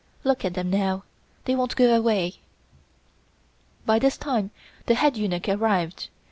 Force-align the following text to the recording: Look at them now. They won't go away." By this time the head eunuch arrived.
Look 0.23 0.43
at 0.43 0.55
them 0.55 0.71
now. 0.71 1.03
They 1.45 1.53
won't 1.55 1.75
go 1.75 1.93
away." 1.95 2.39
By 3.85 3.99
this 3.99 4.17
time 4.17 4.49
the 4.87 4.95
head 4.95 5.15
eunuch 5.15 5.47
arrived. 5.47 6.09